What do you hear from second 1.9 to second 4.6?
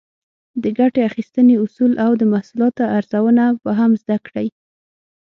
او د محصولاتو ارزونه به هم زده کړئ.